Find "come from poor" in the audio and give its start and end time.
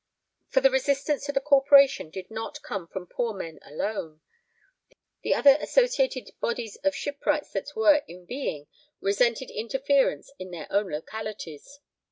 2.63-3.35